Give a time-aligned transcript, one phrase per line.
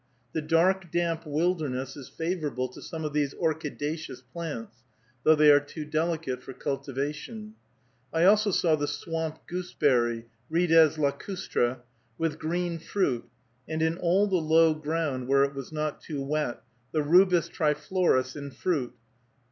[0.33, 4.77] The dark, damp wilderness is favorable to some of these orchidaceous plants,
[5.23, 7.53] though they are too delicate for cultivation.
[8.11, 11.81] I also saw the swamp gooseberry (Rides lacustre),
[12.17, 13.29] with green fruit,
[13.69, 18.35] and in all the low ground, where it was not too wet, the Rubus triflorus
[18.35, 18.95] in fruit.